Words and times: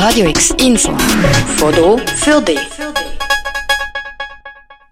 Radio 0.00 0.28
X 0.28 0.54
Info. 0.64 0.92
Foto 1.56 1.98
für 1.98 2.40
dich. 2.40 2.60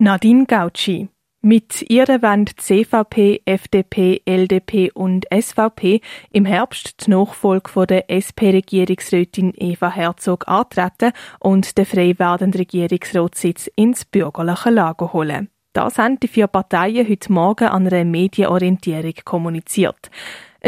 Nadine 0.01 0.47
Gauci. 0.47 1.09
Mit 1.43 1.89
ihr 1.89 2.09
wollen 2.09 2.47
CVP, 2.57 3.43
FDP, 3.45 4.23
LDP 4.25 4.91
und 4.91 5.27
SVP 5.33 6.01
im 6.33 6.45
Herbst 6.45 7.07
die 7.07 7.11
Nachfolge 7.11 7.71
von 7.71 7.87
der 7.87 8.11
SP-Regierungsrätin 8.11 9.53
Eva 9.57 9.93
Herzog 9.93 10.49
antreten 10.49 11.13
und 11.39 11.79
den 11.79 11.87
frei 11.87 12.19
werdenden 12.19 12.59
Regierungsratssitz 12.59 13.71
ins 13.77 14.05
bürgerliche 14.05 14.71
Lager 14.71 15.13
holen. 15.13 15.51
Das 15.73 15.99
haben 15.99 16.19
die 16.19 16.27
vier 16.27 16.49
Parteien 16.49 17.09
heute 17.09 17.33
Morgen 17.33 17.69
an 17.69 17.87
einer 17.87 18.05
Medienorientierung 18.05 19.15
kommuniziert. 19.25 20.11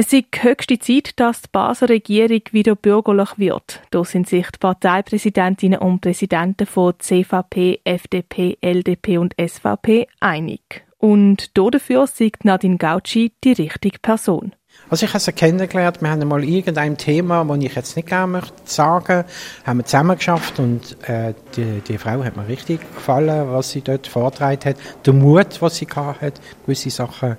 Es 0.01 0.12
ist 0.12 0.27
höchste 0.45 0.79
Zeit, 0.79 1.19
dass 1.19 1.43
die 1.43 1.49
Basler 1.51 1.89
Regierung 1.89 2.43
wieder 2.53 2.77
bürgerlich 2.77 3.37
wird. 3.37 3.80
Da 3.91 4.05
sind 4.05 4.29
sich 4.29 4.48
die 4.48 4.59
Parteipräsidentinnen 4.61 5.80
und 5.80 6.02
Präsidenten 6.02 6.69
von 6.69 6.95
CVP, 7.01 7.80
FDP, 7.83 8.56
LDP 8.61 9.19
und 9.19 9.34
SVP 9.37 10.06
einig. 10.20 10.84
Und 10.98 11.59
dafür 11.59 12.06
sieht 12.06 12.45
Nadine 12.45 12.77
Gauci 12.77 13.33
die 13.42 13.55
richtige 13.55 13.98
Person. 13.98 14.55
Also 14.91 15.05
ich 15.05 15.12
habe 15.12 15.20
sie 15.20 15.32
kennengelernt, 15.32 16.00
wir 16.00 16.10
haben 16.10 16.23
einmal 16.23 16.42
irgendein 16.45 16.96
Thema, 16.96 17.45
das 17.45 17.59
ich 17.59 17.74
jetzt 17.74 17.96
nicht 17.96 18.09
gerne 18.09 18.32
möchte 18.32 18.55
sagen, 18.64 19.24
haben 19.66 19.78
wir 19.78 19.84
zusammen 19.84 20.16
geschafft 20.16 20.59
und 20.59 20.96
äh, 21.09 21.34
die, 21.56 21.82
die 21.86 21.98
Frau 21.98 22.24
hat 22.24 22.36
mir 22.36 22.48
richtig 22.48 22.80
gefallen, 22.95 23.50
was 23.50 23.70
sie 23.70 23.83
dort 23.83 24.06
vortragen 24.06 24.64
hat, 24.64 24.77
der 25.05 25.12
Mut, 25.12 25.60
was 25.60 25.77
sie 25.77 25.86
hatte, 25.86 26.41
gewisse 26.64 26.88
Sachen 26.88 27.36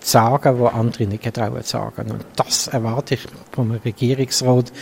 sagen, 0.00 0.58
wo 0.58 0.66
andere 0.66 1.04
nicht 1.04 1.24
getrauen 1.24 1.62
zu 1.62 1.70
sagen. 1.70 2.10
Und 2.10 2.24
das 2.36 2.68
erwarte 2.68 3.14
ich 3.14 3.26
vom 3.52 3.72
Regierungsrat, 3.72 4.72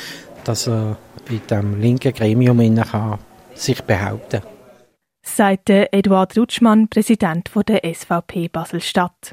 dass 0.44 0.68
er 0.68 0.96
in 1.28 1.40
dem 1.50 1.80
linken 1.80 2.12
Gremium 2.12 2.58
kann 2.84 3.18
sich 3.54 3.82
behaupten. 3.82 4.42
Sagt 5.22 5.70
Eduard 5.70 6.36
Rutschmann, 6.36 6.88
Präsident 6.88 7.50
der 7.66 7.80
SVP 7.94 8.48
Basel-Stadt. 8.48 9.32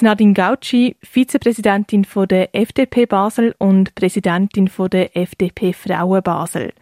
Nadine 0.00 0.32
Gauci, 0.32 0.96
Vizepräsidentin 1.00 2.06
der 2.28 2.54
FDP 2.54 3.06
Basel 3.06 3.54
und 3.58 3.94
Präsidentin 3.94 4.70
der 4.90 5.16
FDP 5.16 5.72
Frauen 5.72 6.22
Basel. 6.22 6.72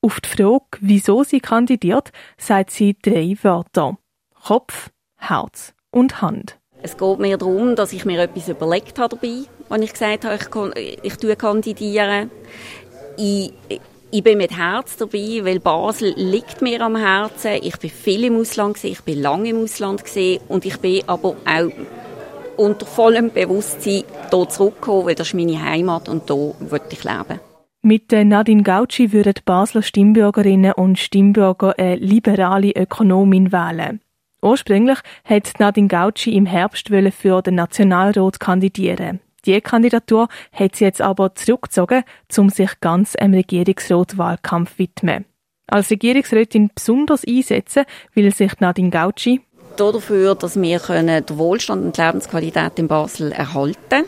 Auf 0.00 0.20
die 0.20 0.28
Frage, 0.28 0.64
wieso 0.80 1.22
sie 1.22 1.40
kandidiert, 1.40 2.10
sagt 2.36 2.70
sie 2.70 2.96
drei 3.00 3.36
Wörter. 3.42 3.96
Kopf, 4.44 4.90
Herz 5.16 5.72
und 5.90 6.20
Hand. 6.20 6.58
Es 6.82 6.96
geht 6.96 7.18
mir 7.18 7.38
darum, 7.38 7.76
dass 7.76 7.92
ich 7.92 8.04
mir 8.04 8.20
etwas 8.20 8.48
überlegt 8.48 8.98
habe 8.98 9.16
dabei, 9.16 9.44
als 9.68 9.82
ich 9.82 9.92
gesagt 9.92 10.24
habe, 10.24 10.78
ich, 10.78 10.98
ich 11.02 11.16
tue 11.16 11.36
kandidieren. 11.36 12.30
Ich, 13.16 13.52
ich 14.10 14.22
bin 14.22 14.38
mit 14.38 14.56
Herz 14.56 14.96
dabei, 14.96 15.40
weil 15.44 15.60
Basel 15.60 16.12
liegt 16.16 16.60
mir 16.60 16.82
am 16.82 16.96
Herzen. 16.96 17.58
Ich 17.62 17.78
bin 17.78 17.90
viel 17.90 18.24
im 18.24 18.36
Ausland 18.36 18.74
gesehen, 18.74 18.92
ich 18.92 19.02
bin 19.02 19.22
lange 19.22 19.48
im 19.48 19.62
Ausland 19.62 20.04
gesehen 20.04 20.42
und 20.48 20.64
ich 20.64 20.76
bin 20.78 21.02
aber 21.06 21.36
auch 21.46 21.70
unter 22.56 22.86
vollem 22.86 23.30
Bewusstsein 23.30 24.04
hier 24.30 24.48
zurückgekommen, 24.48 25.06
weil 25.06 25.14
das 25.14 25.28
ist 25.28 25.34
meine 25.34 25.62
Heimat 25.62 26.08
und 26.08 26.30
hier 26.30 26.54
möchte 26.70 26.92
ich 26.92 27.04
leben. 27.04 27.40
Mit 27.82 28.12
Nadine 28.12 28.62
Gauci 28.62 29.12
würden 29.12 29.34
die 29.36 29.42
Basler 29.44 29.82
Stimmbürgerinnen 29.82 30.72
und 30.72 30.98
Stimmbürger 30.98 31.74
eine 31.78 31.96
liberale 31.96 32.72
Ökonomin 32.72 33.52
wählen. 33.52 34.00
Ursprünglich 34.40 34.98
hat 35.24 35.52
Nadine 35.58 35.88
Gauci 35.88 36.34
im 36.34 36.46
Herbst 36.46 36.88
für 36.88 37.42
den 37.42 37.54
Nationalrat 37.56 38.40
kandidieren. 38.40 39.20
Die 39.44 39.60
Kandidatur 39.60 40.28
hat 40.52 40.76
sie 40.76 40.84
jetzt 40.84 41.02
aber 41.02 41.34
zurückgezogen, 41.34 42.04
um 42.38 42.48
sich 42.48 42.80
ganz 42.80 43.12
dem 43.12 43.34
Regierungsrat-Wahlkampf 43.34 44.78
widmen. 44.78 45.26
Als 45.66 45.90
Regierungsrätin 45.90 46.70
besonders 46.74 47.24
einsetzen 47.26 47.84
will 48.14 48.34
sich 48.34 48.60
Nadine 48.60 48.90
Gauci 48.90 49.42
dafür, 49.80 50.34
dass 50.34 50.60
wir 50.60 50.78
den 50.78 51.38
Wohlstand 51.38 51.84
und 51.84 51.96
die 51.96 52.00
Lebensqualität 52.00 52.78
in 52.78 52.88
Basel 52.88 53.32
erhalten 53.32 53.76
können 53.88 54.04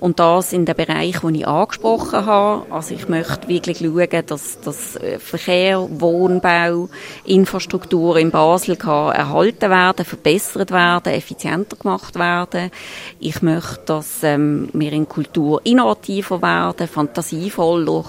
und 0.00 0.20
das 0.20 0.52
in 0.52 0.64
den 0.64 0.76
Bereich, 0.76 1.20
den 1.20 1.34
ich 1.34 1.46
angesprochen 1.46 2.24
habe. 2.26 2.66
Also 2.70 2.94
ich 2.94 3.08
möchte 3.08 3.48
wirklich 3.48 3.78
schauen, 3.78 4.26
dass 4.26 4.60
das 4.60 4.96
äh, 4.96 5.18
Verkehr, 5.18 5.86
Wohnbau, 5.90 6.88
Infrastruktur 7.24 8.16
in 8.16 8.30
Basel 8.30 8.76
kann 8.76 9.14
erhalten 9.14 9.70
werden, 9.70 10.04
verbessert 10.04 10.70
werden, 10.70 11.12
effizienter 11.12 11.76
gemacht 11.76 12.18
werden. 12.18 12.70
Ich 13.18 13.42
möchte, 13.42 13.80
dass 13.86 14.22
ähm, 14.22 14.68
wir 14.72 14.92
in 14.92 15.08
Kultur 15.08 15.60
innovativer 15.64 16.40
werden, 16.42 16.88
fantasievoller 16.88 18.04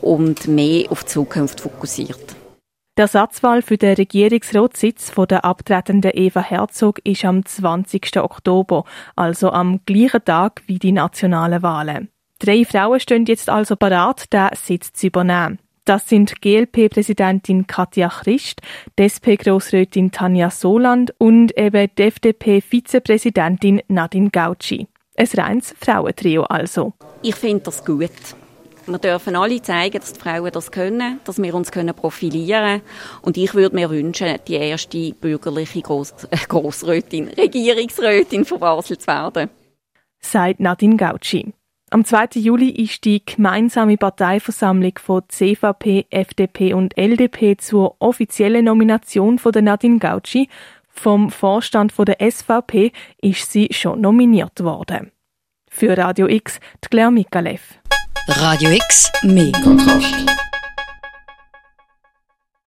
und 0.00 0.48
mehr 0.48 0.90
auf 0.90 1.04
die 1.04 1.10
Zukunft 1.10 1.60
fokussiert. 1.60 2.41
Der 2.98 3.08
Satzwahl 3.08 3.62
für 3.62 3.78
den 3.78 3.94
Regierungsratssitz 3.94 5.08
von 5.08 5.26
der 5.26 5.46
abtretenden 5.46 6.10
Eva 6.12 6.42
Herzog 6.42 7.00
ist 7.04 7.24
am 7.24 7.42
20. 7.42 8.18
Oktober, 8.18 8.84
also 9.16 9.50
am 9.50 9.80
gleichen 9.86 10.22
Tag 10.22 10.62
wie 10.66 10.78
die 10.78 10.92
nationalen 10.92 11.62
Wahlen. 11.62 12.10
Drei 12.38 12.66
Frauen 12.66 13.00
stehen 13.00 13.24
jetzt 13.24 13.48
also 13.48 13.76
bereit, 13.76 14.30
den 14.34 14.50
Sitz 14.52 14.92
zu 14.92 15.06
übernehmen. 15.06 15.58
Das 15.86 16.06
sind 16.06 16.42
GLP-Präsidentin 16.42 17.66
Katja 17.66 18.10
Christ, 18.10 18.60
die 18.98 19.04
SP-Grossrätin 19.08 20.12
Tanja 20.12 20.50
Soland 20.50 21.14
und 21.16 21.56
eben 21.56 21.88
die 21.96 22.02
FDP-Vizepräsidentin 22.02 23.80
Nadine 23.88 24.28
Gauci. 24.28 24.86
Ein 25.16 25.28
reines 25.34 25.74
Frauentrio 25.80 26.42
also. 26.42 26.92
Ich 27.22 27.36
finde 27.36 27.64
das 27.64 27.84
gut. 27.86 28.10
Wir 28.86 28.98
dürfen 28.98 29.36
alle 29.36 29.62
zeigen, 29.62 29.98
dass 29.98 30.12
die 30.12 30.20
Frauen 30.20 30.50
das 30.50 30.70
können, 30.70 31.20
dass 31.24 31.40
wir 31.40 31.54
uns 31.54 31.70
profilieren 31.70 32.80
können. 32.80 32.82
Und 33.22 33.36
ich 33.36 33.54
würde 33.54 33.76
mir 33.76 33.90
wünschen, 33.90 34.36
die 34.48 34.54
erste 34.54 35.12
bürgerliche 35.12 35.82
Gross 35.82 36.14
äh, 36.30 36.36
Grossrätin, 36.48 37.28
Regierungsrätin 37.28 38.44
von 38.44 38.58
Basel 38.58 38.98
zu 38.98 39.06
werden. 39.06 39.50
Sagt 40.18 40.60
Nadine 40.60 40.96
Gauci. 40.96 41.52
Am 41.90 42.04
2. 42.04 42.40
Juli 42.40 42.70
ist 42.70 43.04
die 43.04 43.24
gemeinsame 43.24 43.98
Parteiversammlung 43.98 44.94
von 44.98 45.22
CVP, 45.28 46.06
FDP 46.10 46.72
und 46.72 46.96
LDP 46.96 47.58
zur 47.58 47.96
offiziellen 47.98 48.64
Nomination 48.64 49.38
von 49.38 49.52
der 49.52 49.62
Nadine 49.62 49.98
Gauci. 49.98 50.48
Vom 50.88 51.30
Vorstand 51.30 51.92
von 51.92 52.06
der 52.06 52.18
SVP 52.20 52.92
ist 53.20 53.52
sie 53.52 53.68
schon 53.72 54.00
nominiert 54.00 54.62
worden. 54.62 55.12
Für 55.70 55.96
Radio 55.96 56.28
X, 56.28 56.60
Claire 56.80 57.10
Mikalev. 57.10 57.81
Radio 58.28 58.70
X, 58.70 59.10
Kontrast. 59.64 60.14